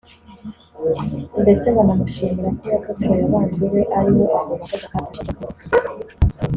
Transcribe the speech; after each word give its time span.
ndetse 1.41 1.67
banamushimira 1.75 2.49
ko 2.57 2.63
yakosoye 2.73 3.21
abanzi 3.27 3.63
be 3.71 3.81
aribo 3.97 4.25
abo 4.39 4.53
bakobwa 4.61 4.85
Kate 4.91 5.07
ashinja 5.09 5.35
kumusebya 5.45 6.05